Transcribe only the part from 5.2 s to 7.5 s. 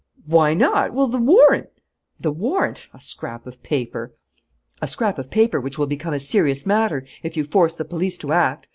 paper which will become a serious matter if you